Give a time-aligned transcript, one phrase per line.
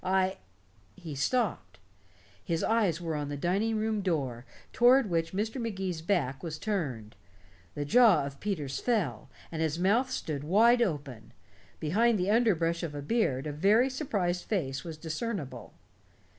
[0.03, 0.37] I"
[0.95, 1.77] He stopped.
[2.43, 5.61] His eyes were on the dining room door, toward which Mr.
[5.61, 7.15] Magee's back was turned.
[7.75, 11.33] The jaw of Peters fell, and his mouth stood wide open.
[11.79, 15.75] Behind the underbrush of beard a very surprised face was discernible.